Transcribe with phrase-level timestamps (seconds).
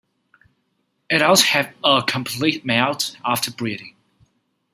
[1.11, 3.95] Adults have a complete moult after breeding.